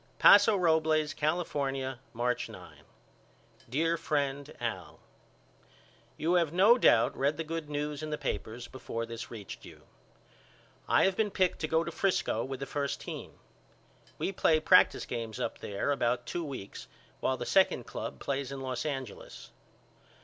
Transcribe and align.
Paso 0.17 0.55
Robles, 0.57 1.13
California, 1.13 1.99
March 2.11 2.49
9. 2.49 2.85
DEAR 3.69 3.97
FRIEND 3.97 4.55
AL: 4.59 4.99
You 6.17 6.33
have 6.33 6.51
no 6.51 6.79
doubt 6.79 7.15
read 7.15 7.37
the 7.37 7.43
good 7.43 7.69
news 7.69 8.01
in 8.01 8.09
the 8.09 8.17
papers 8.17 8.67
before 8.67 9.05
this 9.05 9.29
reached 9.29 9.63
you. 9.63 9.83
I 10.89 11.03
have 11.05 11.15
been 11.15 11.29
picked 11.29 11.59
to 11.59 11.67
go 11.67 11.83
to 11.83 11.91
Frisco 11.91 12.43
with 12.43 12.59
the 12.59 12.65
first 12.65 12.99
team. 12.99 13.33
We 14.17 14.31
play 14.31 14.59
practice 14.59 15.05
games 15.05 15.39
up 15.39 15.59
there 15.59 15.91
about 15.91 16.25
two 16.25 16.43
weeks 16.43 16.87
while 17.19 17.37
the 17.37 17.45
second 17.45 17.83
club 17.85 18.19
plays 18.19 18.51
in 18.51 18.59
Los 18.59 18.87
Angeles. 18.87 19.51